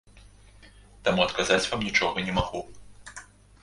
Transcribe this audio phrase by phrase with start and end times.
[1.09, 2.61] Таму адказаць вам нічога не магу.